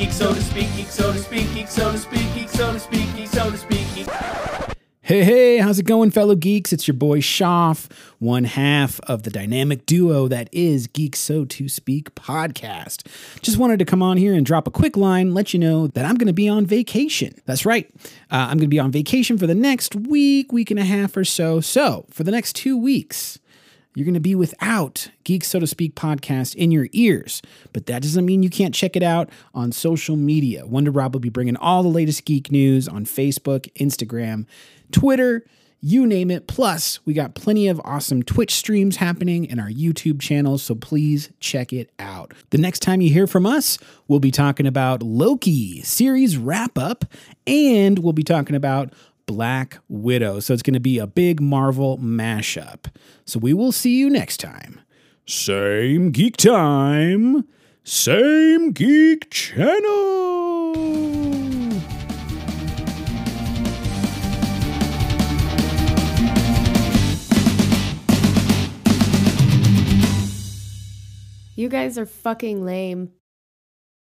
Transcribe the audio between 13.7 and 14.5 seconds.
to come on here and